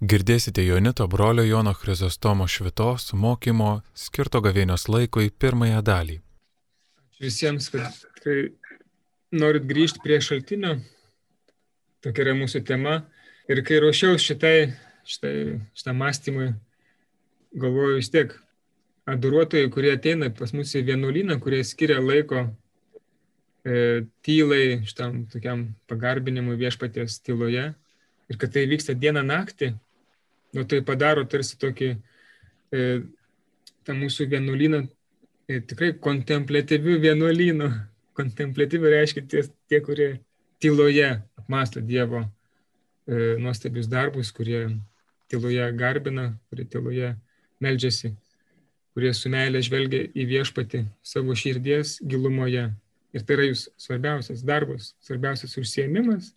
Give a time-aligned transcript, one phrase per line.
[0.00, 6.14] Girdėsite Jonito brolio Jono Chrizostomo švitos mokymo skirto gavėnios laikui pirmąją dalį.
[7.20, 8.46] Visiems, kad tikrai
[9.36, 10.78] norit grįžti prie šaltinio,
[12.00, 12.94] tokia yra mūsų tema.
[13.52, 14.54] Ir kai ruošiausi šitai,
[15.04, 15.34] šitai,
[15.76, 16.48] šitam mąstymui,
[17.60, 18.32] galvoju vis tiek,
[19.04, 22.46] adoruotojai, kurie ateina pas mus į vienuolyną, kurie skiria laiko
[23.68, 27.68] e, tylai, šitam tokiam pagarbinimui viešpaties tyloje,
[28.32, 29.74] ir kad tai vyksta dieną naktį,
[30.52, 32.86] nu, tai padaro tarsi tokį e,
[33.86, 37.70] tą mūsų vienuolyną e, tikrai kontemplatyvių vienuolynų.
[38.20, 40.08] Kontemplatyvių reiškia tie, tie kurie
[40.60, 41.08] tyloje
[41.40, 44.66] apmąsto Dievo e, nuostabius darbus, kurie
[45.30, 47.14] tyloje garbina, kurie tyloje
[47.62, 48.12] meldžiasi,
[48.92, 52.68] kurie su meilė žvelgia į viešpatį savo širdies gilumoje.
[53.14, 56.34] Ir tai yra jūsų svarbiausias darbas, svarbiausias užsiemimas.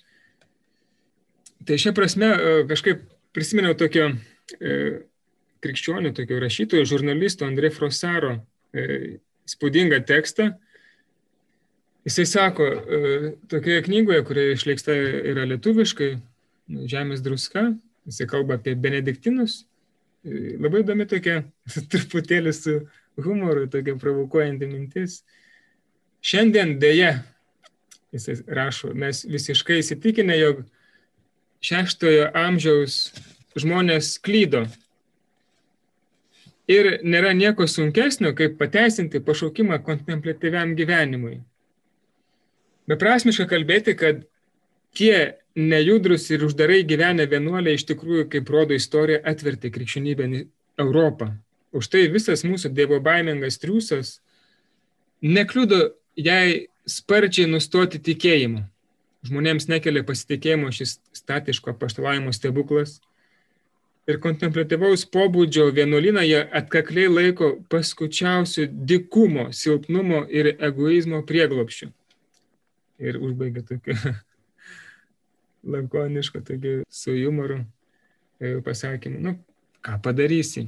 [1.67, 4.11] Tai šia prasme e, kažkaip prisiminiau tokio
[4.59, 4.75] e,
[5.63, 8.35] krikščionių, tokio rašytojo, žurnalisto Andrė Frosaro
[8.73, 9.17] e,
[9.49, 10.51] spūdingą tekstą.
[12.07, 14.95] Jisai sako, e, tokioje knygoje, kuri išleiksta
[15.33, 16.13] yra lietuviškai,
[16.63, 17.73] Žemės druska,
[18.07, 19.65] jisai kalba apie benediktinus.
[20.23, 21.41] E, labai įdomi tokia,
[21.91, 22.77] truputėlį su
[23.19, 25.21] humoru, tokia provokuojanti mintis.
[26.23, 27.17] Šiandien dėja,
[28.15, 30.63] jisai rašo, mes visiškai įsitikinę, jog
[31.63, 33.13] šeštojo amžiaus
[33.59, 34.65] žmonės klydo.
[36.67, 41.41] Ir nėra nieko sunkesnio, kaip pateisinti pašaukimą kontemplatyviam gyvenimui.
[42.87, 44.23] Beprasmiška kalbėti, kad
[44.95, 50.29] tie nejudrus ir uždarai gyvenę vienuoliai iš tikrųjų, kaip rodo istorija, atvertė krikščionybę
[50.81, 51.33] Europą.
[51.75, 54.17] Už tai visas mūsų dievo baimingas triūsas
[55.23, 58.65] nekliudo jai sparčiai nustoti tikėjimu
[59.27, 62.99] žmonėms nekelia pasitikėjimo šis statiško paštalavimo stebuklas.
[64.03, 71.87] Ir kontemplatyvaus pobūdžio vienuolyną jie atkakliai laiko paskučiausių dikumo, silpnumo ir egoizmo prieglopščių.
[73.03, 73.95] Ir užbaigia tokiu
[75.75, 77.61] lakonišku, tokiu su humoru
[78.43, 79.23] e, pasakymu.
[79.23, 79.37] Nu,
[79.83, 80.65] ką padarysi?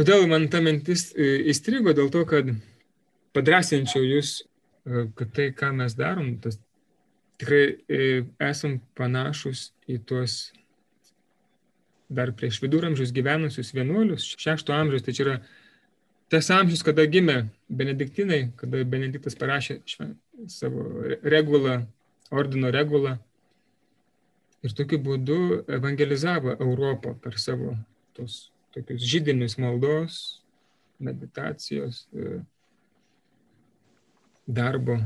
[0.00, 1.92] Kodėl man ta mintis e, įstrigo?
[1.92, 2.48] Dėl to, kad
[3.36, 4.32] padrasinčiau jūs,
[4.88, 6.56] e, kad tai, ką mes darom, tas
[7.40, 10.50] tikrai e, esam panašus į tuos
[12.10, 15.36] dar prieš viduramžius gyvenusius vienuolius, šešto amžiaus, tai čia yra
[16.30, 20.14] tas amžius, kada gimė benediktinai, kada Benediktas parašė šven,
[20.50, 20.84] savo
[21.22, 21.80] regulą,
[22.30, 23.16] ordino regulą.
[24.66, 25.38] Ir tokiu būdu
[25.72, 27.72] evangelizavo Europą per savo
[28.14, 30.18] tos tokius žydinius maldos,
[31.00, 32.42] meditacijos, e,
[34.46, 34.98] darbo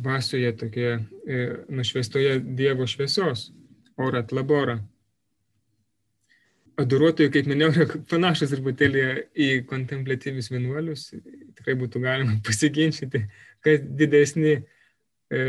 [0.00, 0.94] dvasioje, tokioje
[1.26, 3.50] e, nušviestoje Dievo šviesos,
[3.96, 4.78] orat labora.
[6.80, 9.04] Adoruotojai, kaip minėjau, yra panašus truputėlį
[9.38, 11.06] į kontemplatyvius vienuolius.
[11.58, 13.22] Tikrai būtų galima pasiginčyti,
[13.64, 15.42] kas didesni e,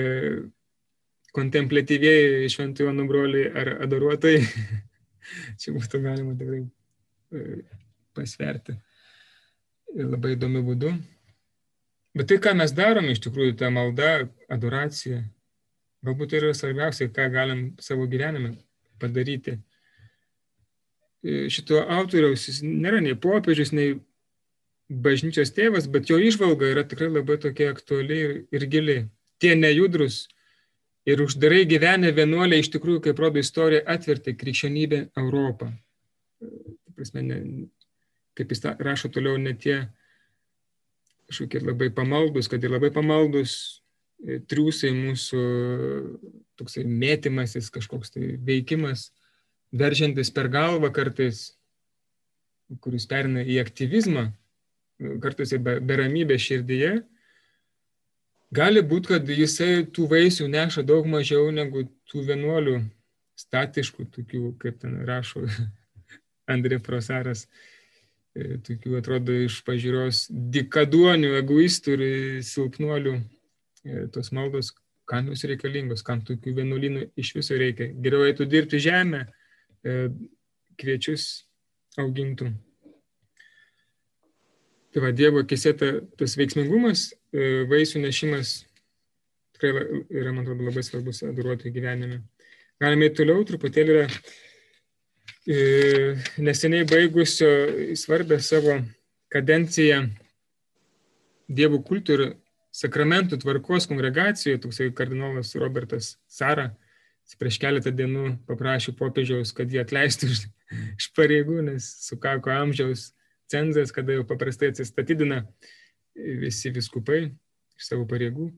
[1.36, 4.44] kontemplatyviai šventojo nubroliai ar adoruotojai.
[5.62, 7.64] Čia būtų galima tikrai e,
[8.16, 8.78] pasverti
[9.96, 10.92] labai įdomiu būdu.
[12.16, 15.20] Bet tai, ką mes darom, iš tikrųjų, ta malda, adoracija,
[16.06, 18.54] galbūt tai yra svarbiausia, ką galim savo gyvenime
[19.02, 19.58] padaryti.
[21.26, 23.98] E, šito autoriaus jis nėra nei popiežius, nei
[24.88, 28.98] bažnyčios tėvas, bet jo išvalga yra tikrai labai tokia aktuali ir, ir gili.
[29.42, 30.28] Tie nejudrus
[31.10, 35.74] ir uždarai gyvenę vienuoliai iš tikrųjų, kaip rodo istorija, atvertė krikščionybę Europą.
[36.96, 37.40] Prasme, ne,
[38.38, 39.82] kaip jis rašo toliau, ne tie
[41.30, 43.56] kažkokie labai pamaldus, kad ir labai pamaldus
[44.22, 45.42] e, triūsai mūsų
[46.60, 49.10] toksai mėtymasis, kažkoks tai veikimas,
[49.76, 51.50] veržiantis per galvą kartais,
[52.82, 54.30] kuris perina į aktyvizmą,
[55.22, 56.94] kartais į beramybę širdyje,
[58.56, 62.80] gali būti, kad jisai tų vaisių neša daug mažiau negu tų vienuolių
[63.36, 65.44] statiškų, tokių, kaip ten rašo
[66.54, 67.75] Andrė Prosaras, E,
[68.36, 72.04] tokių atrodo iš pažiūros dikaduonių, egoistų ir
[72.44, 74.74] silpnuolių e, tos maldos,
[75.10, 77.92] kam jūs reikalingos, kam tokių vienuolynų iš viso reikia.
[77.96, 79.26] Geriau eitų dirbti žemę,
[79.86, 79.98] e,
[80.82, 81.46] kviečius
[82.02, 82.52] augintų.
[84.92, 87.10] Tai va, Dievo kisėta tas veiksmingumas,
[87.68, 88.62] vaisių nešimas
[89.56, 92.22] tikrai yra, man atrodo, labai svarbus adoruotojų gyvenime.
[92.82, 94.06] Galime toliau, truputėlį yra
[95.46, 97.50] neseniai baigusio
[97.96, 98.80] svarbę savo
[99.30, 100.08] kadenciją
[101.46, 102.24] Dievo kultų ir
[102.74, 106.72] sakramentų tvarkos kongregacijoje, toksai kardinolas Robertas Sara,
[107.38, 110.42] prieš keletą dienų paprašė popiežiaus, kad jie atleistų iš,
[111.00, 113.12] iš pareigų, nes sukako amžiaus
[113.52, 115.44] cenzas, kada jau paprastai atsistatydina
[116.16, 117.28] visi viskupai
[117.78, 118.50] iš savo pareigų.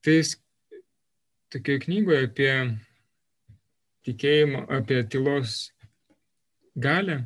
[0.00, 0.38] Tai jis
[1.52, 2.52] tokioje knygoje apie
[4.08, 5.68] tikėjimo, apie tylos
[6.74, 7.24] galę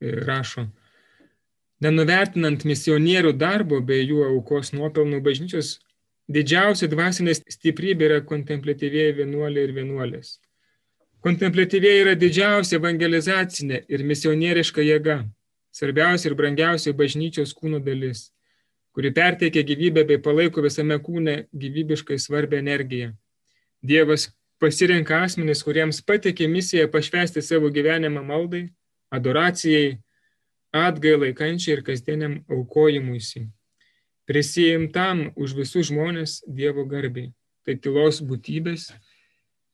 [0.00, 0.66] e, rašo,
[1.80, 5.76] nenuvertinant misionierių darbo bei jų aukos nuopelnų bažnyčios,
[6.28, 10.38] didžiausia dvasinė stiprybė yra kontemplatyviai vienuoliai ir vienuolės.
[11.24, 15.24] Kontemplatyviai yra didžiausia evangelizacinė ir misionieriška jėga,
[15.74, 18.30] svarbiausia ir brangiausia bažnyčios kūno dalis,
[18.94, 23.10] kuri perteikia gyvybę bei palaiko visame kūne gyvybiškai svarbę energiją.
[23.82, 24.30] Dievas
[24.62, 28.66] pasirenka asmenis, kuriems patikė misiją pašvesti savo gyvenimą maldai,
[29.12, 29.98] adoracijai,
[30.74, 33.46] atgailai, kančiai ir kasdieniam aukojimuisi.
[34.26, 37.30] Prisijimtam už visus žmonės Dievo garbiai.
[37.66, 38.90] Tai tylos būtybės.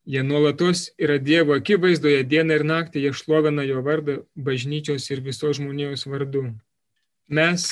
[0.08, 5.56] Jie nuolatos yra Dievo akivaizdoje, dieną ir naktį jie šlovina jo vardą bažnyčios ir visos
[5.61, 6.50] žmonijos vardu.
[7.29, 7.64] Mes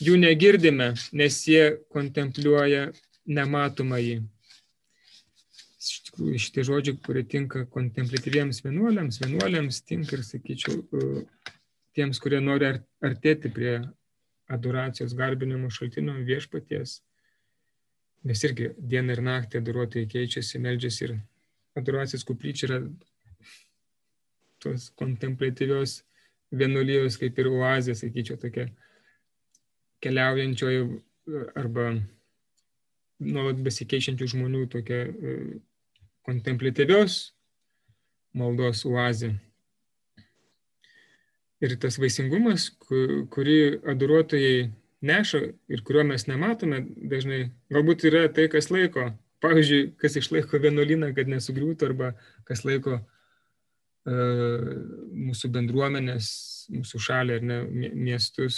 [0.00, 2.92] jų negirdime, nes jie kontempliuoja
[3.26, 4.22] nematomąjį.
[4.22, 4.33] Iš tikrųjų,
[6.16, 10.82] šitie žodžiai, kurie tinka kontemplatyviems vienuoliams, vienuoliams tinka ir, sakyčiau,
[11.94, 12.70] tiems, kurie nori
[13.04, 13.76] artėti prie
[14.50, 17.00] adoracijos garbinimo šaltinio viešpaties.
[18.24, 21.16] Nes irgi dieną ir naktį adoruotojai keičiasi, meldžiasi ir
[21.76, 22.80] adoracijos kuplyčia yra
[24.64, 26.02] tos kontemplatyvios
[26.54, 28.68] vienuolijos kaip ir oazė, sakyčiau, tokia
[30.04, 30.84] keliaujančioji
[31.58, 31.90] arba
[33.24, 35.36] nuolat besikeičiančių žmonių tokia e,
[36.26, 37.34] kontemplatyvios
[38.34, 39.34] maldos oazė.
[41.64, 42.68] Ir tas vaisingumas,
[43.32, 44.72] kurį adoruotojai
[45.04, 45.40] neša
[45.72, 46.82] ir kurio mes nematome
[47.12, 49.12] dažnai, galbūt yra tai, kas laiko.
[49.44, 52.12] Pavyzdžiui, kas išlaiko vienuolyną, kad nesugriūtų, arba
[52.48, 53.04] kas laiko uh,
[54.08, 56.28] mūsų bendruomenės,
[56.72, 57.58] mūsų šalį ar ne,
[57.92, 58.56] miestus,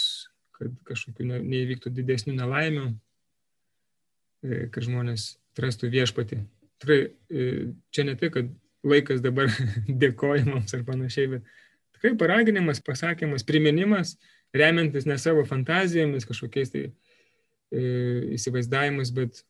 [0.57, 2.85] kad kažkokiu ne, neįvyktų didesnių nelaimių,
[4.47, 6.39] e, kad žmonės atrastų viešpatį.
[6.81, 7.45] Tikrai e,
[7.93, 8.49] čia ne tai, kad
[8.87, 9.49] laikas dabar
[10.03, 11.55] dėkojimams ar panašiai, bet
[11.97, 14.17] Tikrai paraginimas, pasakymas, priminimas,
[14.53, 17.79] remiantis ne savo fantazijomis, kažkokiais tai e,
[18.37, 19.41] įsivaizdavimais, bet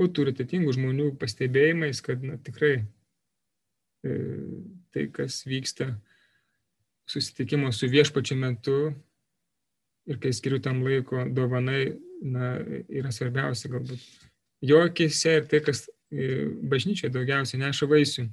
[0.00, 4.16] autoritetingų žmonių pastebėjimais, kad na, tikrai e,
[4.88, 5.92] tai, kas vyksta
[7.10, 8.78] susitikimo su viešpačiu metu
[10.08, 11.90] ir kai skiriu tam laiko dovanai,
[12.24, 12.54] na,
[12.88, 14.00] yra svarbiausia galbūt.
[14.64, 18.26] Jo akise ir tai, kas bažnyčiai daugiausiai neša vaisių.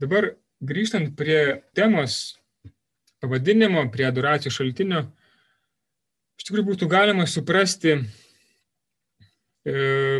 [0.00, 0.32] Dabar
[0.64, 2.34] grįžtant prie temos
[3.22, 5.04] pavadinimo, prie adoracijos šaltinio,
[6.38, 8.00] iš tikrųjų būtų galima suprasti e,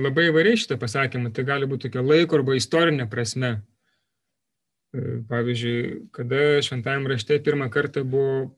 [0.01, 1.33] labai įvairiai šitą pasakymą.
[1.35, 3.57] Tai gali būti tokia laiko arba istorinė prasme.
[4.95, 5.81] E, pavyzdžiui,
[6.15, 8.55] kada šventajame rašte pirmą kartą buvo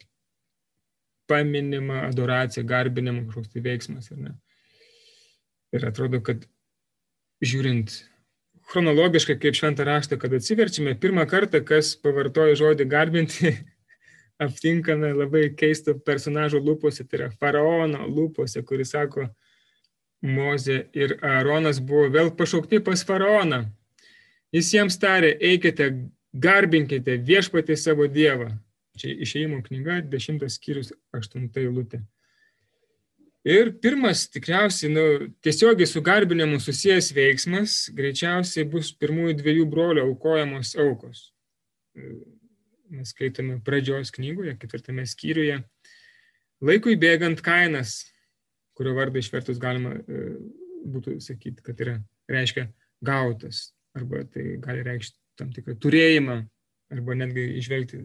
[1.26, 4.12] paminima adoracija, garbinimo kažkoks tai veiksmas.
[5.74, 6.44] Ir atrodo, kad
[7.44, 7.94] žiūrint
[8.70, 13.52] chronologiškai kaip šventą raštą, kad atsiverčiame, pirmą kartą, kas pavartoja žodį garbinti,
[14.46, 19.30] aptinkame labai keistą personažo lūpose, tai yra faraono lūpose, kuris sako,
[20.26, 23.66] Mozė ir Aaronas buvo vėl pašaukti pas faraoną.
[24.54, 25.90] Jis jiems tarė, eikite,
[26.32, 28.48] garbinkite viešpatį savo dievą.
[28.96, 32.00] Čia išėjimo knyga, 10 skyrius, 8 eilutė.
[33.46, 35.02] Ir pirmas, tikriausiai, nu,
[35.44, 41.28] tiesiogiai su garbinimu susijęs veiksmas greičiausiai bus pirmųjų dviejų brolių aukojamos aukos.
[42.90, 45.60] Mes skaitome pradžios knygoje, ketvirtame skyriuje.
[46.66, 48.00] Laikui bėgant kainas,
[48.74, 50.26] kurio vardą išvertus galima e,
[50.90, 52.66] būtų sakyti, kad yra, reiškia
[53.06, 56.40] gautas, arba tai gali reikšti tam tikrą turėjimą,
[56.98, 58.02] arba netgi išvelgti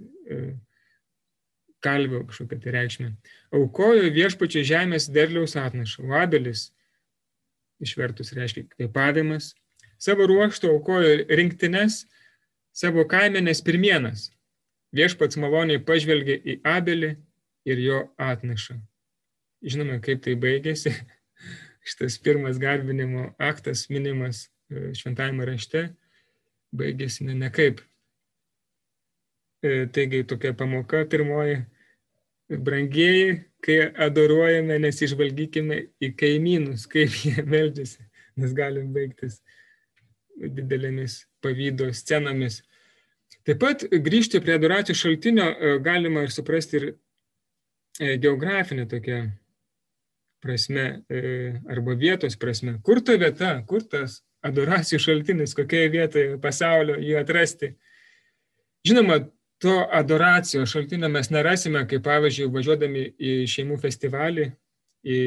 [1.83, 3.09] kalvio kažkokią tai reikšmę.
[3.57, 6.05] Aukojo viešpačio žemės derliaus atnašą.
[6.09, 6.69] Vabelis,
[7.81, 9.53] išvertus reiškia kvėpavimas,
[10.01, 12.05] savo ruoštų aukojo rinktines,
[12.73, 14.29] savo kaimenės pirmienas.
[14.95, 17.15] Viešpats maloniai pažvelgė į Abelį
[17.69, 18.77] ir jo atnašą.
[19.61, 20.93] Žinome, kaip tai baigėsi.
[21.88, 25.88] Šitas pirmas garbinimo aktas minimas e, šventajame rašte
[26.75, 27.81] baigėsi ne, ne kaip.
[27.81, 27.90] E,
[29.62, 31.60] taigi tokia pamoka pirmoji
[32.58, 33.77] brangieji, kai
[34.08, 38.03] adoruojame, nesižvalgykime į kaimynus, kaip jie meldžiasi,
[38.41, 39.39] nes galim baigtis
[40.41, 42.62] didelėmis pavydo scenomis.
[43.46, 49.22] Taip pat grįžti prie adoracijos šaltinio e, galima ir suprasti ir e, geografinė tokia
[50.41, 51.22] prasme e,
[51.70, 52.80] arba vietos prasme.
[52.86, 57.75] Kur ta vieta, kur tas adoracijų šaltinis, kokioje vietoje pasaulio jį atrasti.
[58.88, 59.20] Žinoma,
[59.62, 64.48] to adoracijos šaltinio mes nerasime, kaip pavyzdžiui, važiuodami į šeimų festivalį,
[65.01, 65.20] į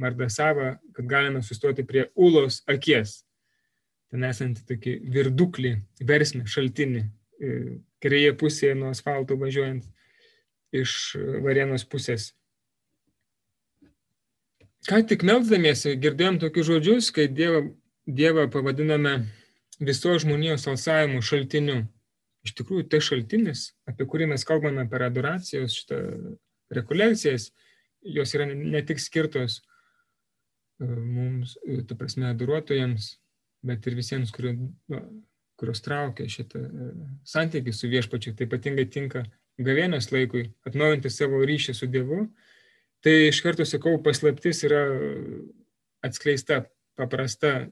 [0.00, 3.20] Mardasavą, kad galime sustoti prie Ulos akies.
[4.10, 5.74] Ten esantį tokį virduklį,
[6.08, 7.60] versmę, šaltinį, e,
[8.02, 9.84] kairėje pusėje nuo asfalto važiuojant
[10.72, 10.96] iš
[11.44, 12.32] Varėnos pusės.
[14.88, 17.66] Ką tik melzdamiesi girdėjom tokius žodžius, kai Dievą,
[18.08, 19.18] dievą pavadiname
[19.80, 21.82] visos žmonijos alsavimų šaltiniu
[22.46, 26.00] iš tikrųjų tai šaltinis, apie kurį mes kalbame per adoracijos šitą
[26.74, 27.50] rekolekcijas,
[28.00, 33.10] jos yra ne tik skirtos e, mums, e, tu prasme, adoruotojams,
[33.66, 34.54] bet ir visiems, kurie,
[34.92, 35.02] nu,
[35.60, 36.92] kurios traukia šitą e,
[37.28, 39.26] santykį su viešpačiu, tai ypatingai tinka
[39.60, 42.24] gavėnės laikui, atnaujinti savo ryšį su Dievu.
[43.04, 44.80] Tai iš karto sakau, paslaptis yra
[46.04, 46.62] atskleista,
[46.96, 47.68] paprasta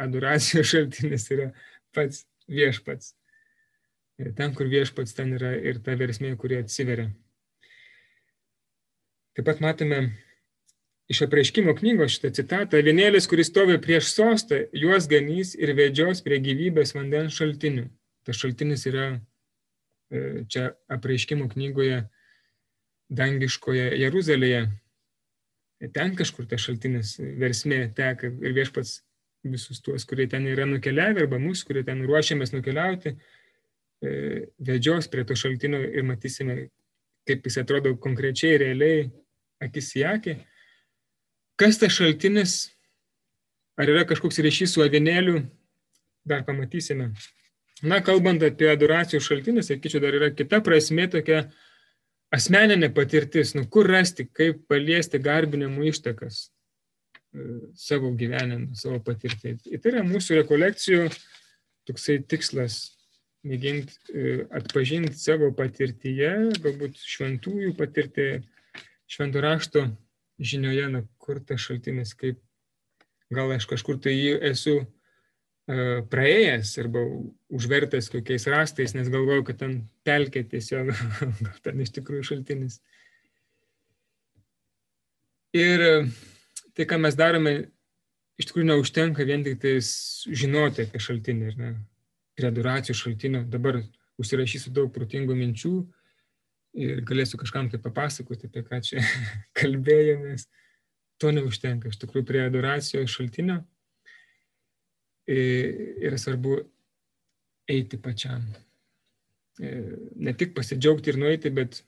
[0.00, 1.50] adoracijos šaltinis yra
[1.96, 3.17] pats viešpats.
[4.18, 7.12] Ten, kur viešpats, ten yra ir ta versmė, kurie atsiveria.
[9.38, 10.00] Taip pat matome
[11.08, 12.80] iš apreiškimo knygos šitą citatą.
[12.82, 17.86] Vienėlis, kuris stovi prieš sostą, juos ganys ir vedžios prie gyvybės vandens šaltinių.
[18.26, 22.02] Tas šaltinis yra e, čia apreiškimo knygoje
[23.14, 24.66] dangiškoje Jeruzalėje.
[25.94, 28.98] Ten kažkur tas šaltinis versmė teka ir viešpats
[29.46, 33.37] visus tuos, kurie ten yra nukeliavę, arba mus, kurie ten ruošiamės nukeliauti, E,
[34.00, 36.68] vedžios prie to šaltinio ir matysime,
[37.28, 39.08] kaip jis atrodo konkrečiai, realiai,
[39.62, 40.36] akis į akį.
[41.58, 42.58] Kas tas šaltinis?
[43.78, 45.42] Ar yra kažkoks ryšys su avinėliu?
[46.26, 47.12] Dar pamatysime.
[47.86, 51.44] Na, kalbant apie adoracijos šaltinį, sakyčiau, dar yra kita prasme tokia
[52.34, 57.44] asmeninė patirtis, nu kur rasti, kaip paliesti garbinimų ištakas e,
[57.78, 59.54] savo gyvenime, savo patirtį.
[59.78, 61.06] Tai yra mūsų rekolekcijų
[61.88, 62.97] toksai tikslas
[63.46, 66.32] mėginti e, atpažinti savo patirtyje,
[66.64, 68.28] galbūt šventųjų patirtį,
[69.08, 69.84] šventų rašto
[70.38, 72.40] žinioje, na, kur tas šaltinis, kaip
[73.34, 74.86] gal aš kažkur tai jį esu uh,
[75.68, 77.02] praėjęs arba
[77.52, 79.74] užvertęs kokiais rastais, nes galvoju, kad ten
[80.08, 80.94] telkė tiesiog,
[81.46, 82.78] gal ten iš tikrųjų šaltinis.
[85.56, 85.92] Ir e,
[86.76, 87.52] tai, ką mes darome,
[88.40, 89.64] iš tikrųjų neužtenka vien tik
[90.28, 91.52] žinoti apie šaltinį.
[91.58, 91.70] Ne?
[92.38, 93.42] Prie adoracijų šaltinio.
[93.50, 93.80] Dabar
[94.18, 95.72] užsirašysiu daug protingų minčių
[96.78, 99.02] ir galėsiu kažkam tai papasakoti, apie ką čia
[99.58, 100.46] kalbėjomės.
[101.18, 101.90] To neužtenka.
[101.90, 103.58] Iš tikrųjų, prie adoracijos šaltinio
[105.28, 106.60] yra svarbu
[107.68, 108.44] eiti pačiam.
[109.58, 111.82] Ne tik pasidžiaugti ir nueiti, bet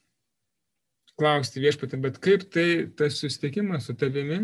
[1.15, 2.67] klausti viešpatį, bet kaip tai
[2.99, 4.43] tas susitikimas su tavimi,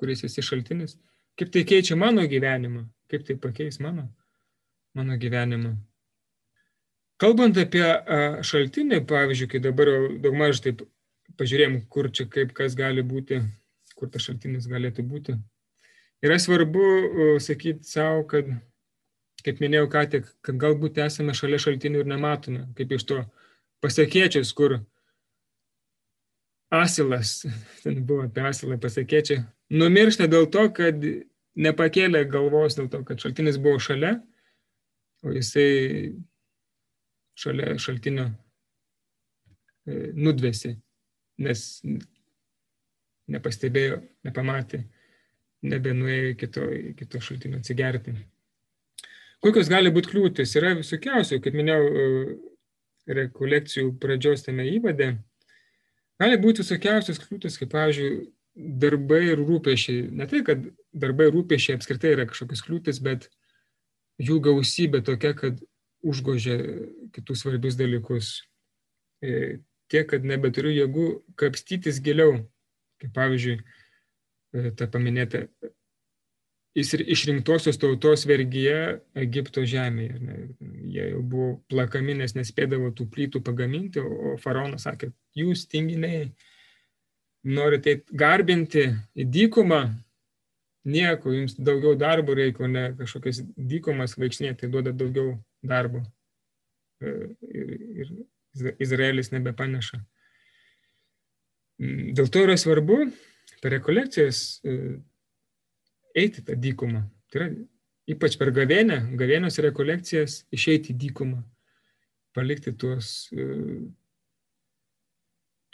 [0.00, 0.96] kuris esi šaltinis,
[1.38, 2.82] kaip tai keičia mano gyvenimą,
[3.12, 4.08] kaip tai pakeis mano
[4.94, 5.76] mano gyvenimą.
[7.20, 7.84] Kalbant apie
[8.46, 9.90] šaltinį, pavyzdžiui, kai dabar
[10.24, 10.86] daugmaž taip
[11.40, 13.42] pažiūrėjom, kur čia kaip kas gali būti,
[13.98, 15.36] kur tas šaltinis galėtų būti.
[16.24, 16.84] Yra svarbu
[17.40, 18.48] sakyti savo, kad,
[19.44, 23.20] kaip minėjau ką tik, kad galbūt esame šalia šaltinių ir nematome, kaip iš to
[23.84, 24.78] pasakėčius, kur
[26.72, 27.42] asilas,
[27.84, 31.04] ten buvo apie asilą pasakėčiai, numiršta dėl to, kad
[31.60, 34.16] nepakėlė galvos dėl to, kad šaltinis buvo šalia
[35.24, 36.14] o jisai
[37.40, 40.74] šalia šaltinio e, nudvėsi,
[41.40, 41.64] nes
[43.30, 44.82] nepastebėjo, nepamatė,
[45.70, 46.66] nebenuėjo kito,
[46.98, 48.16] kito šaltinio atsigerti.
[49.40, 50.52] Kokios gali būti kliūtis?
[50.58, 52.38] Yra visokiausių, kaip minėjau, e,
[53.10, 55.14] rekolekcijų pradžios tame įvade.
[56.20, 58.10] Gali būti visokiausios kliūtis, kaip, pavyzdžiui,
[58.82, 60.10] darbai ir rūpešiai.
[60.12, 63.30] Ne tai, kad darbai ir rūpešiai apskritai yra kažkokios kliūtis, bet
[64.20, 65.60] jų gausybė tokia, kad
[66.06, 66.56] užgožia
[67.14, 68.32] kitus svarbius dalykus.
[69.24, 69.60] E,
[69.92, 71.08] tiek, kad nebeturiu jėgų
[71.40, 72.38] kapstytis giliau.
[73.00, 73.60] Kaip pavyzdžiui,
[74.54, 75.46] e, ta paminėta
[76.80, 80.20] išrinktosios tautos vergyje Egipto žemėje.
[80.86, 86.30] Jie jau buvo plakami, nes nespėdavo tų plytų pagaminti, o faraonas sakė, jūs tinginiai
[87.42, 88.86] norite garbinti
[89.16, 89.82] į dykumą,
[90.88, 96.02] nieko, jums daugiau darbo reikia, ne kažkokias dykumas vaikšnėti, tai duoda daugiau darbo.
[97.00, 97.12] E,
[97.50, 100.00] ir, ir Izraelis nebepaneša.
[101.80, 103.04] Mm, dėl to yra svarbu
[103.60, 104.76] per rekolekcijas e,
[106.16, 107.04] eiti tą dykumą.
[107.30, 107.50] Tai yra
[108.10, 111.40] ypač per gavėnę, gavėnios rekolekcijas išeiti į dykumą,
[112.36, 113.46] palikti tuos, e,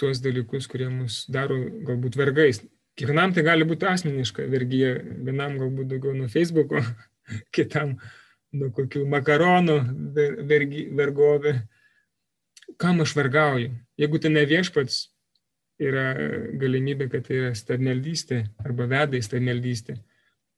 [0.01, 2.61] tuos dalykus, kurie mus daro galbūt vergais,
[2.97, 4.93] Kiekvienam tai gali būti asmeniška vergyje,
[5.27, 6.81] vienam galbūt daugiau nuo Facebook'o,
[7.57, 7.99] kitam
[8.57, 9.77] nuo kokių makaronų
[10.49, 11.59] vergi, vergovė.
[12.81, 13.75] Kam aš vergauju?
[14.01, 15.03] Jeigu tai ne viešpats,
[15.83, 16.07] yra
[16.57, 19.99] galimybė, kad tai yra stabmeldystė arba veda į stabmeldystę.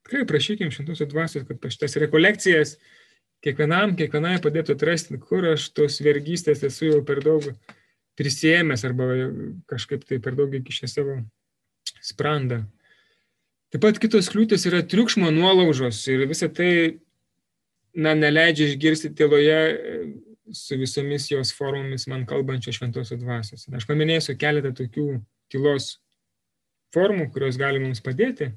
[0.06, 2.76] Tikrai prašykim šimtusios dvasios, kad pa šitas rekolekcijas
[3.44, 7.50] kiekvienam, kiekvienai padėtų atrasti, kur aš tos vergystės esu jau per daug
[8.18, 9.10] prisėmęs arba
[9.70, 11.18] kažkaip tai per daug įkišę savo
[12.04, 12.62] sprandą.
[13.72, 16.70] Taip pat kitos kliūtis yra triukšmo nuolaužos ir visą tai
[17.92, 19.58] na, neleidžia išgirsti tyloje
[20.52, 23.66] su visomis jos formomis man kalbančio šventosios dvasios.
[23.68, 25.08] Aš paminėsiu keletą tokių
[25.52, 25.98] tylos
[26.94, 28.52] formų, kurios gali mums padėti.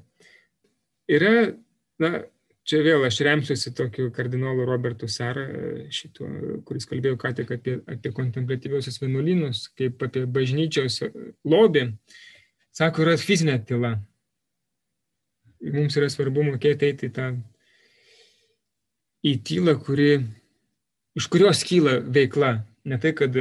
[1.12, 1.52] Yra,
[2.00, 2.22] na,
[2.68, 5.44] čia vėl aš remsiuosi tokiu kardinolu Robertu Sara,
[5.92, 6.28] šituo,
[6.68, 11.02] kuris kalbėjo ką tik apie, apie kontemplatyviosius vienuolynus, kaip apie bažnyčios
[11.44, 11.90] lobį.
[12.72, 13.96] Sako, yra fizinė tyla.
[15.62, 17.26] Mums yra svarbu mokėti eiti į tą
[19.28, 20.08] į tylą, kuri
[21.18, 22.54] iš kurios kyla veikla.
[22.88, 23.36] Ne tai, kad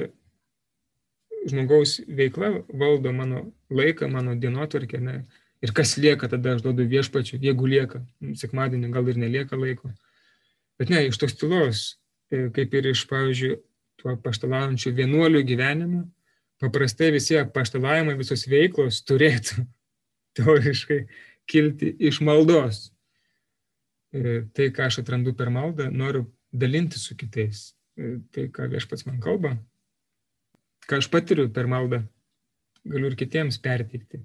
[1.48, 5.22] žmogaus veikla valdo mano laiką, mano dienotvarkę, ne.
[5.62, 8.02] Ir kas lieka, tada aš duodu viešpačiu, jeigu lieka,
[8.38, 9.92] sekmadienį gal ir nelieka laiko.
[10.82, 11.84] Bet ne, iš tos tylos,
[12.34, 13.60] e, kaip ir iš, pavyzdžiui,
[14.02, 16.02] tuo paštalaujančių vienuolių gyvenimo,
[16.62, 19.65] paprastai visi paštalavimai, visos veiklos turėtų
[20.38, 21.01] teoriškai
[21.50, 22.89] kilti iš maldos.
[24.12, 27.72] E, tai, ką aš atrandu per maldą, noriu dalinti su kitais.
[27.98, 29.56] E, tai, ką viešpats man kalba,
[30.88, 32.01] ką aš patiriu per maldą,
[32.88, 34.22] galiu ir kitiems perteikti.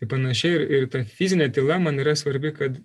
[0.00, 2.80] Tai panašiai ir, ir ta fizinė tyla man yra svarbi, kad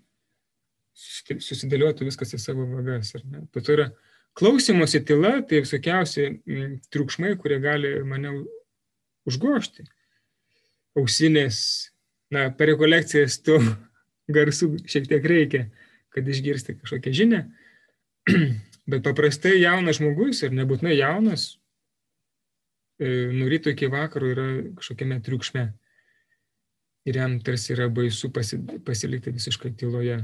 [0.99, 3.13] susidėliotų viskas į savo vagas.
[3.55, 3.89] To yra
[4.38, 8.33] klausimosi tyla, tai visokiausi m, triukšmai, kurie gali mane
[9.27, 9.85] užgošti.
[10.99, 11.59] Ausinės,
[12.33, 13.59] na, per rekolekcijas tų
[14.35, 15.65] garsų šiek tiek reikia,
[16.13, 17.43] kad išgirsti kažkokią žinią.
[18.89, 21.59] Bet paprastai jaunas žmogus ir nebūtinai jaunas,
[22.97, 24.47] e, nuo ryto iki vakaro yra
[24.79, 25.67] kažkokiame triukšme.
[27.10, 30.17] Ir jam tarsi yra baisu pasi, pasilikti visiškai tyloje.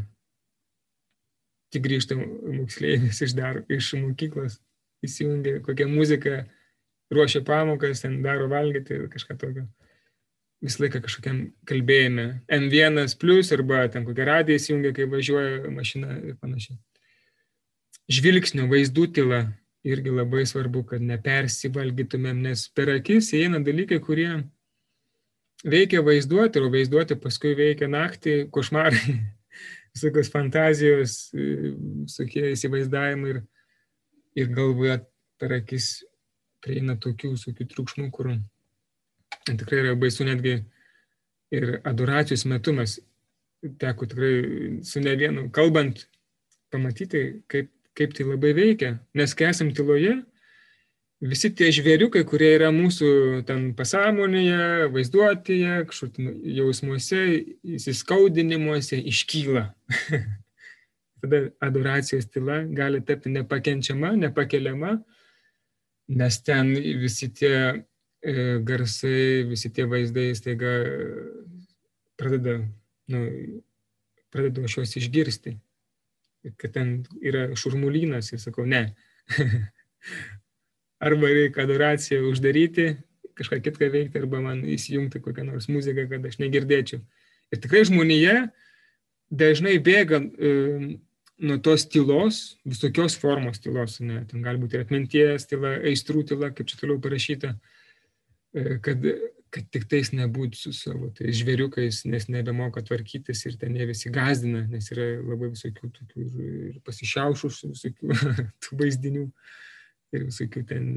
[1.73, 4.60] Tik grįžta moksleivis iš, dar, iš mokyklos,
[5.05, 6.43] įsijungia kokią muziką,
[7.13, 9.67] ruošia pamokas, ten daro valgyti kažką tokio.
[10.65, 12.27] Visą laiką kažkokiam kalbėjime.
[12.49, 16.79] M1 plus arba ten kokią radiją įsijungia, kai važiuoja mašina ir panašiai
[18.11, 19.41] žvilgsnio vaizdų tyla
[19.85, 24.29] irgi labai svarbu, kad nepersivalgytumėm, nes per akis įeina dalykai, kurie
[25.65, 29.17] veikia vaizduoti, o vaizduoti paskui veikia naktį, košmarai,
[29.95, 33.43] visokios fantazijos, visokie įsivaizdavimai ir,
[34.41, 34.99] ir galvoje
[35.41, 35.99] per akis
[36.65, 38.34] prieina tokių visokių triukšmų, kur
[39.45, 40.58] tikrai yra baisu netgi
[41.54, 42.97] ir adoracijos metu mes
[43.82, 44.36] teko tikrai
[44.86, 46.08] su ne vienu kalbant
[46.73, 48.95] pamatyti, kaip kaip tai labai veikia.
[49.15, 50.17] Nes kai esam tyloje,
[51.23, 53.10] visi tie žvėriukai, kurie yra mūsų
[53.47, 56.12] ten pasąmonėje, vaizduotėje, kažkur
[56.58, 57.23] jausmuose,
[57.78, 59.69] įsiskaudinimuose, iškyla.
[61.23, 64.97] Tada adoracijos tyla gali tapti nepakenčiama, nepakeliama,
[66.07, 67.55] nes ten visi tie
[68.21, 68.33] e,
[68.65, 70.73] garsai, visi tie vaizdai staiga
[72.19, 72.59] pradeda,
[73.11, 73.21] nu,
[74.29, 75.57] pradeda aš juos išgirsti
[76.57, 76.91] kad ten
[77.23, 78.93] yra šurmulynas ir sakau, ne.
[81.05, 82.91] arba reikia adoraciją uždaryti,
[83.35, 87.01] kažką kitką veikti, arba man įsijungti kokią nors muziką, kad aš negirdėčiau.
[87.53, 88.35] Ir tikrai žmonėje
[89.33, 90.53] dažnai bėga e,
[91.41, 96.52] nuo tos tylos, visokios formos tylos, ne, ten gali būti ir atminties tyla, aistrų tyla,
[96.56, 97.56] kaip čia toliau parašyta,
[98.56, 99.04] e, kad
[99.56, 104.12] kad tik tais nebūtų su savo tai žvėriukais, nes nebemoka tvarkytis ir ten jie visi
[104.13, 108.17] gazdina, nes yra labai visokių tokių ir pasišiaušusių visokių
[108.65, 109.26] tų vaizdinių
[110.15, 110.89] ir visokių ten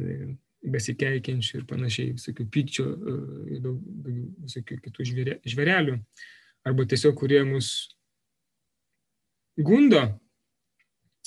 [0.74, 3.16] besikeikiančių ir panašiai, visokių pykčio e,
[3.55, 5.98] ir daug, daug visokių kitų žvėre, žvėrelių.
[6.66, 7.70] Arba tiesiog, kurie mus
[9.55, 10.27] gundo, e,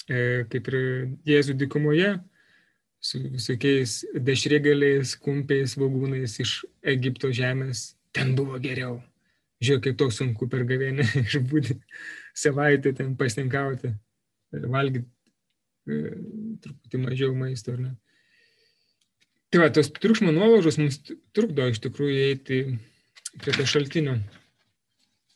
[0.08, 0.78] kaip ir
[1.28, 2.16] Jėzų dykumoje,
[3.02, 7.96] su visokiais dešrėgaliais, kumpiais, vagūnais iš Egipto žemės.
[8.14, 9.00] Ten buvo geriau.
[9.62, 11.78] Žiūrėk, kaip toks sunku per gavėnę išbūti
[12.38, 13.94] savaitę ten pasninkauti,
[14.54, 15.06] valgyti
[15.88, 16.16] e,
[16.64, 17.92] truputį mažiau maisto, ar ne.
[19.52, 21.02] Tai va, tos triukšmo nuolaužos mums
[21.36, 22.62] trukdo iš tikrųjų eiti
[23.42, 24.16] prie to šaltinio.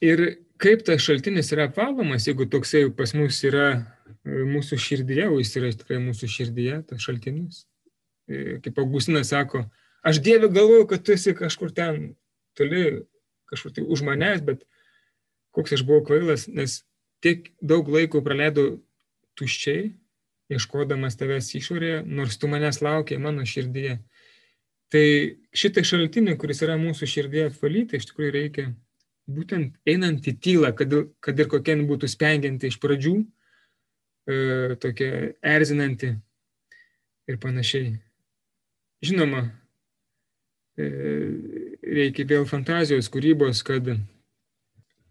[0.06, 0.24] Ir
[0.62, 3.68] kaip tas šaltinis yra apvalomas, jeigu toksai pas mus yra
[4.26, 7.66] mūsų širdyje, o jis yra tikrai mūsų širdyje, tas šaltinis.
[8.30, 9.66] E, kaip Augustinas sako,
[10.06, 12.16] aš Dieve galvoju, kad tu esi kažkur ten
[12.58, 13.06] toli,
[13.52, 14.66] kažkur tai už manęs, bet
[15.56, 16.84] koks aš buvau kvailas, nes
[17.24, 18.80] tiek daug laiko praleidau
[19.40, 19.94] tuščiai,
[20.54, 24.00] ieškodamas tavęs išorėje, nors tu manęs laukiai mano širdyje.
[24.94, 25.06] Tai
[25.58, 28.68] šitą šaltinį, kuris yra mūsų širdėje apvalyti, iš tikrųjų reikia
[29.26, 33.16] būtent einant į tylą, kad, kad ir kokia būtų spengianti iš pradžių,
[34.82, 36.16] tokia erzinanti
[37.30, 37.94] ir panašiai.
[39.06, 39.44] Žinoma,
[40.80, 40.88] e,
[41.86, 43.90] reikia vėl fantazijos, kūrybos, kad,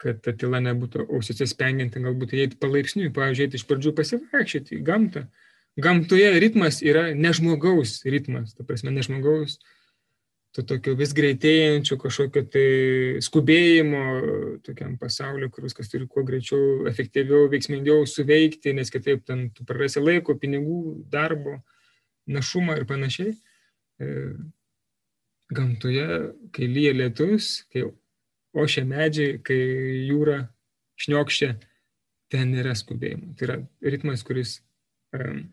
[0.03, 5.27] kad ta tyla nebūtų ausise spengianti, galbūt eiti palaipsniui, pavyzdžiui, iš pradžių pasivaikščioti į gamtą.
[5.85, 9.59] Gamtoje ritmas yra nežmogaus ritmas, ta prasme, nežmogaus
[10.55, 12.67] to tokio vis greitėjančio kažkokio tai
[13.25, 14.03] skubėjimo
[14.67, 20.03] tokiam pasauliu, kur viskas turi kuo greičiau, efektyviau, veiksmingiau suveikti, nes kitaip ten tu prarasi
[20.03, 20.79] laiko, pinigų,
[21.11, 21.59] darbo,
[22.31, 23.33] našumą ir panašiai.
[23.99, 24.13] E,
[25.55, 26.07] gamtoje,
[26.55, 27.89] kai lyja lietus, kai
[28.55, 29.59] ošia medžiai, kai
[30.07, 30.45] jūra
[31.03, 31.51] šniokščia,
[32.31, 33.35] ten nėra skubėjimo.
[33.35, 33.57] Tai yra
[33.91, 34.61] ritmas, kuris
[35.19, 35.49] um,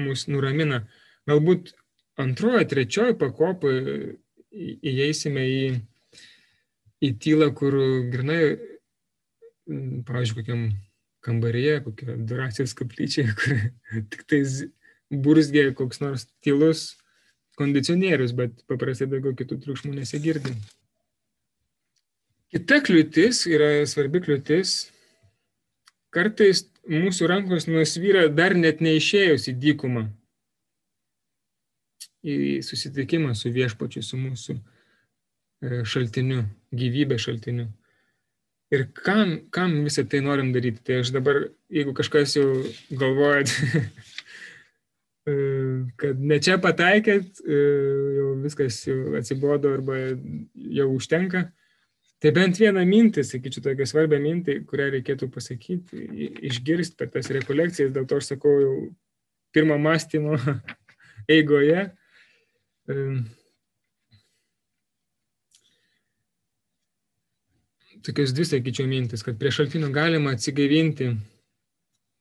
[0.00, 0.86] mus nuramina.
[1.28, 1.74] Galbūt
[2.20, 4.16] antroje, trečioje pakopoje
[4.58, 5.62] įeisime į,
[7.04, 7.76] į tylą, kur
[8.12, 8.42] grinai,
[10.08, 10.64] pavyzdžiui, kokiam
[11.24, 14.62] kambaryje, kokia duracijos kaplyčia, kur tik tais
[15.10, 16.90] burzgė koks nors tylus
[17.58, 20.54] kondicionierius, bet paprastai daugiau kitų triukšmų nesigirdi.
[22.54, 24.78] Kita kliūtis yra svarbi kliūtis.
[26.14, 30.06] Kartais mūsų rankos nusvyra dar net neišėjus į dykumą
[32.26, 37.68] į susitikimą su viešpačiu, su mūsų e, šaltiniu, gyvybės šaltiniu.
[38.74, 40.82] Ir kam, kam visą tai norim daryti?
[40.84, 42.48] Tai aš dabar, jeigu kažkas jau
[43.00, 43.52] galvojat,
[45.30, 45.36] e,
[46.00, 47.60] kad ne čia pataikėt, e,
[48.18, 50.02] jau viskas jau atsibodo arba
[50.74, 51.46] jau užtenka,
[52.20, 56.04] tai bent vieną mintį, sakyčiau, tokią svarbią mintį, kurią reikėtų pasakyti,
[56.50, 58.74] išgirsti per tas rekolekcijas, dėl to aš sakau jau
[59.56, 60.36] pirmą mąstymo
[61.38, 61.86] eigoje,
[68.04, 71.12] tokios dvi, sakyčiau, mintis, kad prie šaltinio galima atsigaivinti.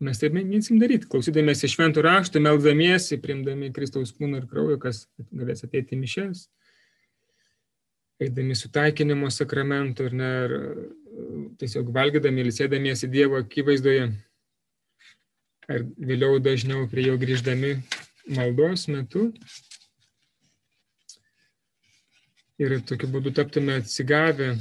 [0.03, 5.65] Mes taip mėginsim daryti, klausydamėsi šventų raštų, melzdamiesi, priimdami Kristaus kūną ir kraują, kas galės
[5.65, 6.43] ateiti mišes,
[8.21, 10.55] eidami sutaikinimo sakramentų ir, ne, ir
[11.63, 14.11] tiesiog valgydami, ilsėdamiesi Dievo akivaizdoje,
[15.67, 17.73] ar vėliau dažniau prie jo grįždami
[18.37, 19.31] maldos metu,
[22.61, 24.53] ir tokiu būdu taptume atsigavę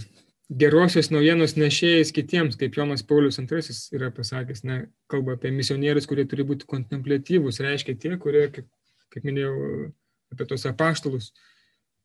[0.47, 4.79] gerosios naujienos nešėjais kitiems, kaip Jonas Paulius II yra pasakęs, ne,
[5.11, 8.69] kalba apie misionierius, kurie turi būti kontemplatyvūs, reiškia tie, kurie, kaip,
[9.15, 9.91] kaip minėjau,
[10.35, 11.33] apie tos apaštalus,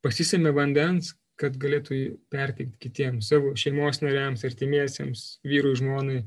[0.02, 6.22] pasisėmė vandens, kad galėtų perteikti kitiems, savo šeimos nariams, artimiesiems, vyrui, žmonai,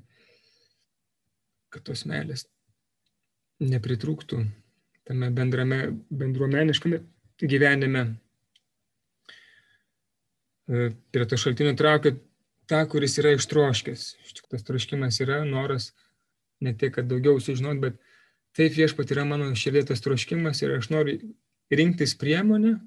[1.75, 2.47] kad tos meilės
[3.63, 4.45] nepritrūktų
[5.07, 7.01] tame bendrame, bendruomeniškame
[7.43, 8.05] gyvenime
[10.67, 12.15] prie to šaltinio traukia
[12.71, 14.07] tą, kuris yra ištroškęs.
[14.25, 15.91] Iš tikrųjų, tas troškimas yra noras
[16.65, 17.99] ne tiek, kad daugiau sužinot, bet
[18.57, 21.19] taip viešpat yra mano širdėtas troškimas ir aš noriu
[21.75, 22.79] rinktis priemonę,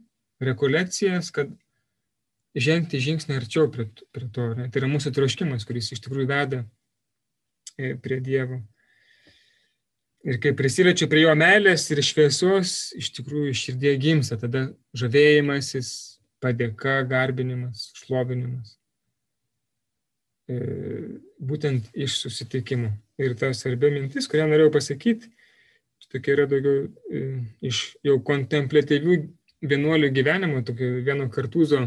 [0.43, 1.51] rekolekcijas, kad
[2.57, 4.49] žengti žingsnį arčiau prie, prie to.
[4.57, 4.71] Ne?
[4.71, 6.63] Tai yra mūsų troškimas, kuris iš tikrųjų veda
[7.77, 8.61] e, prie Dievo.
[10.27, 14.65] Ir kai prisiliečia prie jo meilės ir šviesos, iš tikrųjų širdie gimsta tada
[14.97, 18.77] žavėjimasis, padėka, garbinimas, šlovinimas.
[20.47, 20.57] E,
[21.43, 22.91] būtent iš susitikimų.
[23.19, 25.31] Ir ta svarbi mintis, kurią norėjau pasakyti,
[26.11, 27.23] tokia yra daugiau e,
[27.67, 29.17] iš jau kontemplatyvių
[29.67, 31.81] vienuolių gyvenimo, tokio vieno kartuzo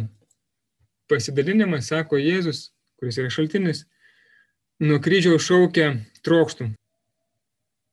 [1.10, 2.68] pasidalinimas, sako Jėzus,
[3.00, 3.86] kuris yra šaltinis,
[4.82, 5.94] nuo kryžiaus šaukia
[6.26, 6.70] trokštų.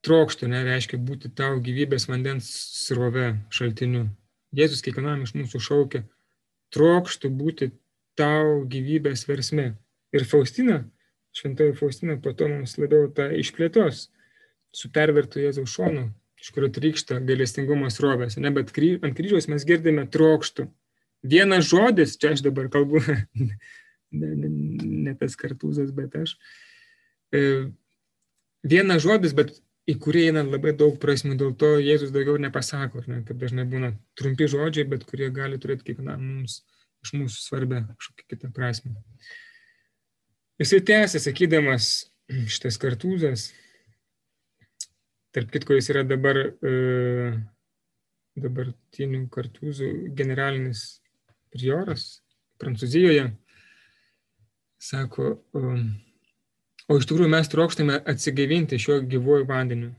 [0.05, 2.49] Trokštų nereiškia būti tau gyvybės vandens
[2.83, 4.07] srove šaltiniu.
[4.55, 6.03] Jėzus kiekvienam iš mūsų šaukia
[6.75, 7.71] trokštų būti
[8.17, 9.71] tau gyvybės versme.
[10.15, 10.81] Ir Faustina,
[11.35, 14.07] šventoji Faustina, po to mums labiau tą išplėtos
[14.75, 16.07] su pervertu Jėzaus šonu,
[16.41, 18.37] iš kurio trykšta gailestingumo srovės.
[18.41, 20.67] Ne, bet kry, ant kryžiaus mes girdime trokštų.
[21.27, 23.01] Vienas žodis, čia aš dabar kalbu,
[24.21, 24.49] ne, ne,
[25.09, 26.35] ne tas kartūzas, bet aš.
[27.33, 27.41] E,
[28.63, 33.21] vienas žodis, bet į kurį eina labai daug prasmių, dėl to Jėzus daugiau nepasako, ne,
[33.27, 36.61] kaip dažnai būna trumpi žodžiai, bet kurie gali turėti kiekvienam mums
[37.05, 38.97] iš mūsų svarbę kažkokią kitą prasme.
[40.59, 41.91] Jisai tęsė, sakydamas,
[42.51, 43.51] šitas kartūzas,
[45.35, 46.73] tarp kitko jis yra dabar e,
[48.37, 50.99] dabartinių kartūzų generalinis
[51.53, 52.17] prioras
[52.57, 53.31] Prancūzijoje.
[54.77, 55.87] sako, um,
[56.87, 59.91] o iš tikrųjų mes trokštame atsigaivinti šiuo gyvuoju vandeniu.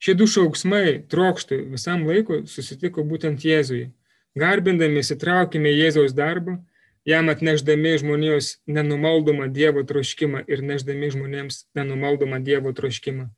[0.00, 3.90] Šie du šauksmai trokštų visam laiku susitiko būtent Jėzui.
[4.38, 6.56] Garbindami įsitraukime Jėzaus darbą,
[7.04, 13.28] jam atneždami žmonijos nenumaldomą Dievo troškimą ir neždami žmonėms nenumaldomą Dievo troškimą.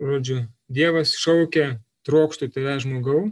[0.00, 3.26] Žodžiu, Dievas šaukia, trokštų tave žmogau,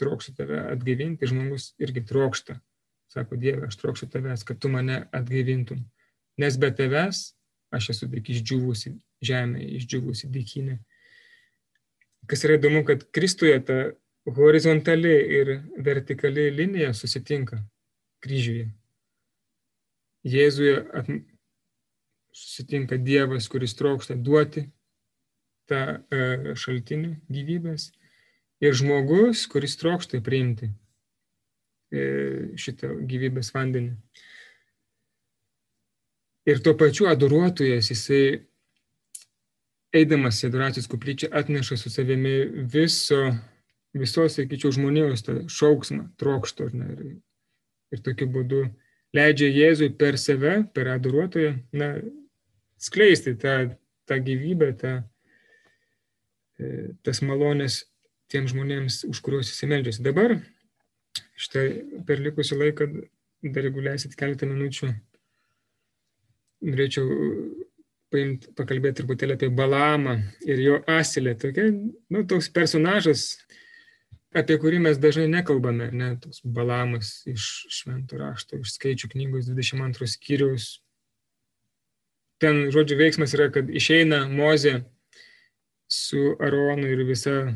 [0.00, 2.60] trokštų tave atgaivinti, žmogus irgi trokšta.
[3.10, 5.82] Sako Dieve, aš trokščiau tavęs, kad tu mane atgaivintum.
[6.40, 7.30] Nes be tavęs
[7.74, 10.78] aš esu tik išdžiūvusi žemė, išdžiūvusi dėkinė.
[12.30, 13.78] Kas yra įdomu, kad Kristuje ta
[14.36, 17.60] horizontali ir vertikali linija susitinka
[18.24, 18.68] kryžiuje.
[20.26, 21.08] Jėzuje at...
[22.36, 24.66] susitinka Dievas, kuris trokšta duoti
[25.70, 25.80] tą
[26.12, 27.88] e, šaltinį gyvybės
[28.62, 30.70] ir žmogus, kuris trokšta priimti
[31.90, 33.96] E, šitą gyvybės vandenį.
[36.50, 38.40] Ir tuo pačiu adoruotojas, jisai,
[39.94, 42.34] eidamas į adoracijos kuplyčią, atneša su savimi
[42.72, 43.20] viso,
[43.96, 46.70] visos, sakyčiau, žmonijos tą šauksmą, trokšto.
[46.74, 47.12] Ne, ir,
[47.94, 48.64] ir tokiu būdu
[49.16, 51.92] leidžia Jėzui per save, per adoruotoją, na,
[52.80, 53.56] skleisti tą,
[54.10, 54.94] tą gyvybę, tą,
[56.58, 57.84] e, tas malonės
[58.30, 60.06] tiems žmonėms, už kuriuos jis meldžiasi.
[60.06, 60.38] Dabar
[61.40, 61.66] Štai
[62.06, 62.86] per likusį laiką,
[63.54, 64.90] dar jeigu leisit keletą minučių,
[66.64, 67.06] norėčiau
[68.10, 71.36] paimti, pakalbėti truputėlį apie Balamą ir jo asilę.
[71.38, 73.24] Tokia, nu, toks personažas,
[74.36, 77.48] apie kurį mes dažnai nekalbame, ne, toks Balamas iš
[77.80, 80.70] švento rašto, iš skaičių knygos 22 skyriaus.
[82.40, 84.80] Ten, žodžiu, veiksmas yra, kad išeina Mozė
[85.90, 87.50] su Aronu ir visa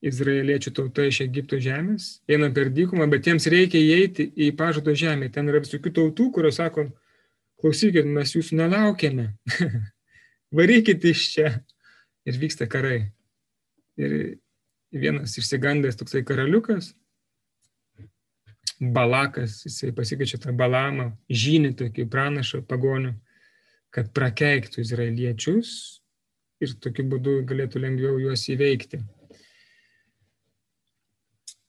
[0.00, 5.28] izraeliečių tauta iš Egipto žemės, eina per dykumą, bet jiems reikia įeiti į pažado žemę.
[5.34, 6.86] Ten yra visokių tautų, kurios sako,
[7.60, 9.30] klausykit, mes jūsų nelaukiame,
[10.58, 11.52] varykit iš čia.
[12.28, 13.10] Ir vyksta karai.
[14.00, 14.12] Ir
[14.92, 16.92] vienas išsigandęs toksai karaliukas,
[18.80, 23.12] Balakas, jisai pasikeičia tą Balamą, žynį tokį pranašą pagonių,
[23.92, 25.72] kad prakeiktų izraeliečius
[26.64, 29.02] ir tokiu būdu galėtų lengviau juos įveikti.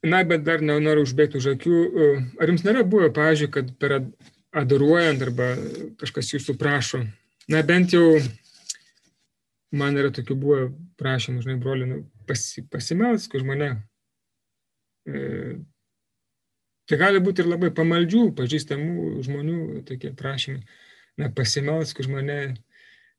[0.07, 1.81] Na, bet dar nenoriu užbėgti už akių.
[2.41, 3.97] Ar jums nėra buvę, pavyzdžiui, kad per
[4.51, 5.53] adoruojant arba
[6.01, 7.05] kažkas jūsų prašo,
[7.51, 8.19] na bent jau
[9.71, 10.63] man yra tokių buvę
[10.99, 13.71] prašymų, žinai, broli, nu, pasi, pasimelsk už mane.
[15.07, 15.21] E,
[16.89, 20.65] tai gali būti ir labai pamaldžių, pažįstamų žmonių tokie prašymai.
[21.19, 22.39] Na, pasimelsk už mane,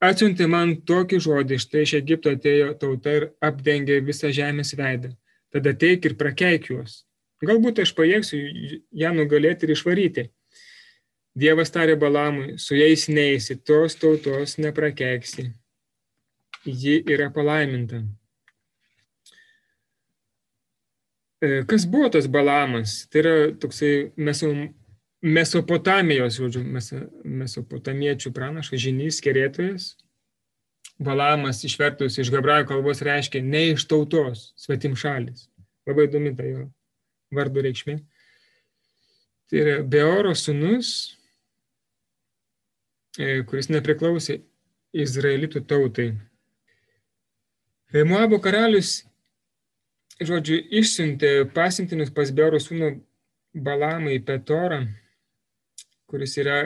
[0.00, 5.14] atsiuntė man tokį žodį, štai iš Egipto atėjo tauta ir apdengė visą žemės veidą.
[5.52, 7.02] Tada teik ir prakeik juos.
[7.44, 8.38] Galbūt aš pajėgsiu
[9.02, 10.26] ją nugalėti ir išvaryti.
[11.40, 15.48] Dievas tarė Balamui, su jais neįsi, tos tautos neprakeiksi.
[16.66, 18.02] Ji yra palaiminta.
[18.02, 18.20] E,
[21.40, 23.06] kas buvo tas Balamas?
[23.08, 24.68] Tai yra toksai mesom,
[25.20, 26.62] Mesopotamijos, žodžiu,
[27.28, 29.90] mesopotamiečių pranašas, žinys, kerėtojas.
[31.00, 35.50] Balamas išvertus iš hebrajų kalbos reiškia ne iš tautos, svetim šalis.
[35.88, 36.64] Labai įdomi ta jo
[37.36, 37.98] vardo reikšmė.
[39.52, 41.18] Tai yra Beoro sunus,
[43.20, 44.38] e, kuris nepriklausė
[45.04, 46.14] izraelitų tautai.
[47.92, 49.02] E, Moabo karalius
[50.20, 52.92] žodžiu, išsiuntė pasintinius pas Beoro sūnų
[53.54, 54.84] Balamą į Petorą,
[56.10, 56.58] kuris yra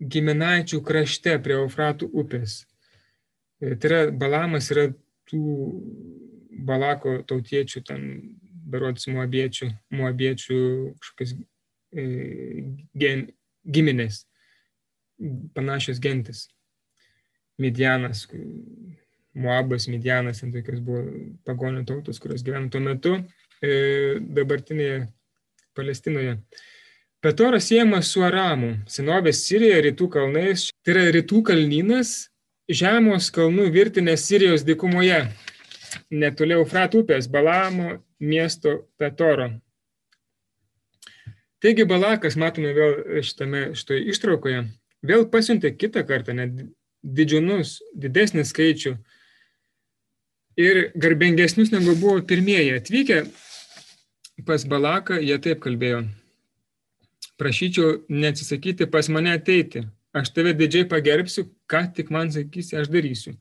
[0.00, 2.60] giminaičių krašte prie Eufratų upės.
[3.60, 4.88] E, tai yra Balamas yra
[5.30, 5.42] tų
[6.66, 8.06] Balako tautiečių, ten
[8.70, 10.60] berods muabiečių, muabiečių
[11.00, 11.34] kažkokias
[11.96, 12.04] e,
[13.00, 13.28] gen,
[13.64, 14.24] giminės,
[15.56, 16.48] panašios gentis.
[17.60, 18.24] Midianas,
[19.34, 21.04] Moabas, Midianas, tokios buvo
[21.46, 23.12] pagonių tautos, kurios gyveno tuo metu
[23.62, 25.04] e, dabartinėje
[25.76, 26.40] Palestinoje.
[27.22, 32.30] Petoras siejamas su Aramu, senovės Sirija, rytų kalnais, tai yra rytų kalnynas,
[32.66, 35.20] žemos kalnų virtinė Sirijos dykumoje,
[36.10, 39.50] netoli Eufrat upės, Balamo miesto Petoro.
[41.60, 44.64] Taigi Balakas, matome vėl šitame, šitoje ištraukoje,
[45.04, 46.56] vėl pasiuntė kitą kartą, net
[47.04, 48.96] didžiunus, didesnį skaičių
[50.60, 52.74] ir garbingesnius negu buvo pirmieji.
[52.80, 53.22] Atvykę
[54.46, 56.04] pas Balaką, jie taip kalbėjo.
[57.40, 59.86] Prašyčiau neatsisakyti pas mane ateiti.
[60.12, 63.36] Aš tave didžiai pagerbsiu, ką tik man sakysi, aš darysiu.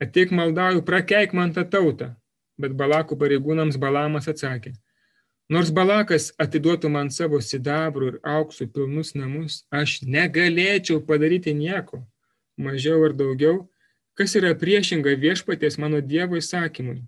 [0.00, 2.14] Ateik maldauju, prakeik man tą tautą.
[2.56, 4.72] Bet Balakų pareigūnams Balamas atsakė.
[5.52, 12.00] Nors Balakas atiduotų man savo sidabrų ir auksų pilnus namus, aš negalėčiau padaryti nieko,
[12.58, 13.60] mažiau ar daugiau,
[14.16, 17.02] kas yra priešinga viešpaties mano Dievo įsakymui.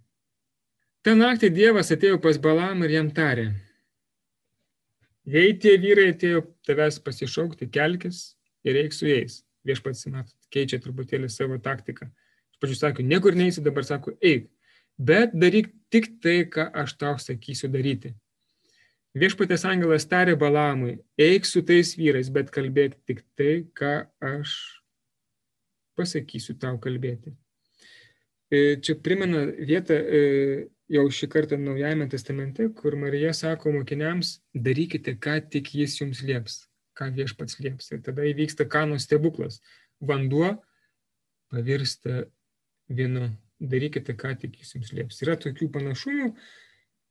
[1.02, 3.48] Ta naktį Dievas atėjo pas Balamą ir jam tarė,
[5.28, 8.34] jei tie vyrai atėjo tavęs pasišaukti, kelkis
[8.66, 9.42] ir eik su jais.
[9.66, 12.08] Viešpats, matot, keičia truputėlį savo taktiką.
[12.54, 14.48] Iš pradžių sakė, niekur neįsi, dabar sako, eik,
[14.96, 18.14] bet daryk tik tai, ką aš tau sakysiu daryti.
[19.18, 24.77] Viešpatės angelas tarė Balamui, eik su tais vyrais, bet kalbėk tik tai, ką aš
[25.98, 27.34] pasakysiu tau kalbėti.
[28.48, 30.20] E, čia primena vietą e,
[30.88, 36.62] jau šį kartą Naujajame testamente, kur Marija sako mokiniams, darykite, ką tik jis jums lieps,
[36.96, 37.90] ką viešpats lieps.
[37.92, 39.60] Ir tada įvyksta kano stebuklas.
[40.00, 40.54] Vanduo
[41.52, 42.24] pavirsta
[42.88, 43.34] vynu.
[43.58, 45.16] Darykite, ką tik jis jums lieps.
[45.24, 46.28] Yra tokių panašumų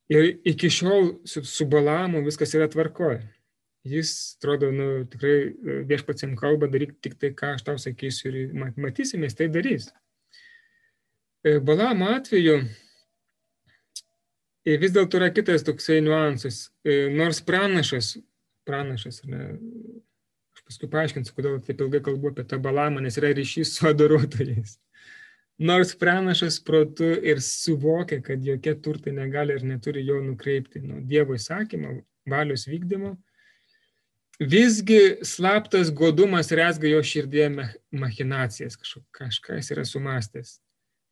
[0.08, 3.20] ir iki šiol su, su Balamu viskas yra tvarkoje
[3.84, 8.32] jis, atrodo, nu, tikrai e, viešpats jam kalba, daryk tik tai, ką aš tau sakysiu
[8.32, 8.36] ir
[8.76, 9.88] matysime, jis tai darys.
[11.46, 12.56] E, Balamo atveju
[14.66, 16.68] e, vis dėlto yra kitas toksai niuansas.
[17.14, 18.16] Nors pranašas,
[18.68, 19.54] pranašas, ne,
[20.56, 24.76] aš paskui paaiškinsiu, kodėl taip ilgai kalbu apie tą balamą, nes yra ryšys su adoruotojais.
[25.58, 31.34] Nors pranašas protu ir suvokia, kad jokie turtai negali ir neturi jo nukreipti nuo Dievo
[31.34, 31.96] įsakymo,
[32.30, 33.16] valios vykdymo,
[34.38, 37.48] Visgi slaptas godumas rezga jo širdėje
[37.90, 40.60] machinacijas, kažką jis yra sumastęs,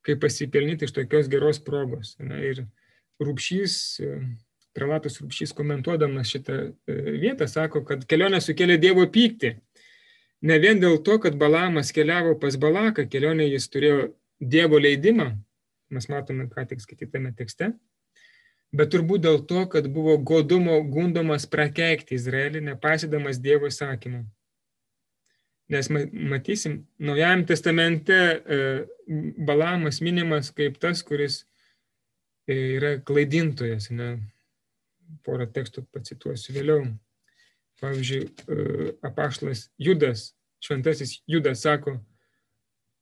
[0.07, 2.15] kaip pasipelnyti iš tokios geros progos.
[2.23, 2.63] Na, ir
[3.19, 3.75] Rūpšys,
[4.77, 9.57] prelatas Rūpšys komentuodamas šitą e, vietą sako, kad kelionė sukėlė Dievo pyktį.
[10.47, 15.31] Ne vien dėl to, kad Balamas keliavo pas Balaką, kelionė jis turėjo Dievo leidimą,
[15.91, 17.73] mes matome ką tik skaitytame tekste,
[18.75, 24.25] bet turbūt dėl to, kad buvo godumo gundomas prakeikti Izraelį, nepasidamas Dievo įsakymų.
[25.71, 28.59] Nes matysim, Naujajam testamente e,
[29.47, 31.41] Balamas minimas kaip tas, kuris
[32.47, 33.89] e, yra klaidintojas.
[33.91, 34.13] Ne?
[35.27, 36.85] Porą tekstų pacituosiu vėliau.
[37.83, 40.31] Pavyzdžiui, e, apaštas Judas,
[40.63, 41.97] šventasis Judas sako,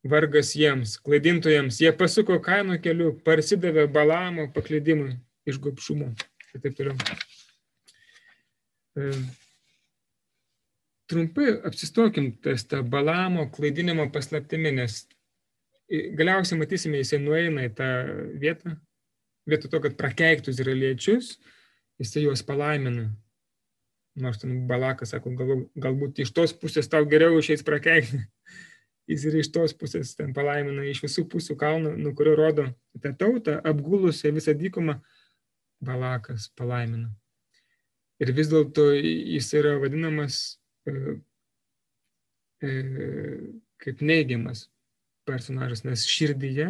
[0.06, 5.16] vargas jiems, klaidintojams, jie pasuko kaino keliu, parsidavė Balamo paklydimui
[5.50, 6.12] iš gopšumo
[6.56, 6.96] ir taip toliau.
[11.06, 15.04] Trumpai apsistokim ties tą balamo klaidinimo paslaptimi, nes
[16.18, 17.90] galiausiai matysime, jisai nueina į tą
[18.42, 18.74] vietą,
[19.50, 21.36] vietoj to, kad prakeiktų izraeliečius,
[22.02, 23.12] jisai juos palaimina.
[24.16, 28.22] Nors ten Balakas sako, gal, galbūt iš tos pusės tau geriau išeis prakeikti.
[29.12, 32.64] Jis ir iš tos pusės ten palaimina iš visų pusių kalną, nuo kurio rodo
[33.04, 34.96] tą tautą, apgulusią visą dykumą,
[35.84, 37.10] Balakas palaimino.
[38.24, 40.58] Ir vis dėlto jis yra vadinamas
[40.88, 41.18] e,
[42.64, 42.70] e,
[43.84, 44.70] kaip neigiamas
[45.28, 46.70] personažas, nes širdyje,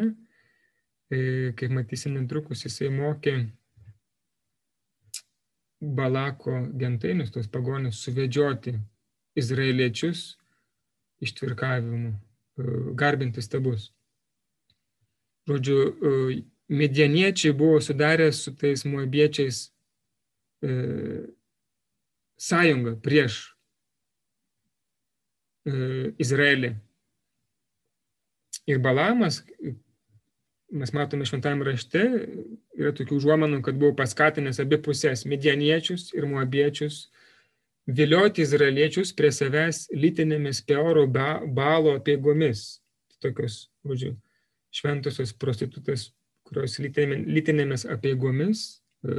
[1.14, 1.20] e,
[1.60, 3.38] kaip matysim netrukus, jisai mokė
[5.86, 8.74] Balako gentainius, tos pagonius, suvedžioti
[9.38, 10.24] izraeliečius
[11.22, 12.64] ištvirkavimu, e,
[12.98, 13.92] garbinti stabus.
[15.46, 19.72] Žodžiu, e, medieniečiai buvo sudarę su tais muabiečiais
[20.62, 20.70] e,
[22.38, 23.40] sąjungą prieš
[25.66, 26.74] e, Izraelį.
[28.66, 29.44] Ir Balamas,
[30.74, 32.02] mes matome šventame rašte,
[32.74, 37.06] yra tokių užuomenų, kad buvo paskatinęs abi pusės- medieniečius ir muabiečius
[37.86, 42.82] vilioti izraeliečius prie savęs lytinėmis peoro balo apiegomis.
[43.22, 44.16] Tokios, žodžiu,
[44.74, 46.10] šventosios prostitutės,
[46.46, 48.66] kurios lytinėmis apiegomis
[49.06, 49.16] e,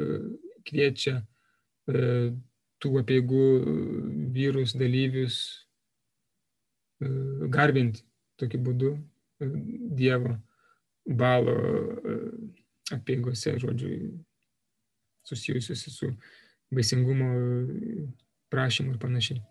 [0.67, 2.33] kviečia e,
[2.83, 3.47] tų apieigų
[4.35, 5.39] vyrus, dalyvius
[7.03, 7.11] e,
[7.53, 8.05] garbinti
[8.41, 8.97] tokiu būdu
[9.37, 10.31] Dievo
[11.05, 11.53] balo
[12.95, 13.91] apieigose, žodžiu,
[15.29, 16.09] susijusius su
[16.73, 17.29] baisingumo
[18.49, 19.43] prašymų ir panašiai.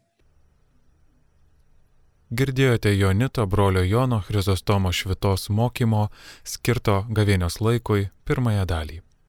[2.36, 6.02] Girdėjote Jonito brolio Jono Chrizostomo švitos mokymo
[6.44, 8.98] skirto gavėnios laikui pirmąją dalį.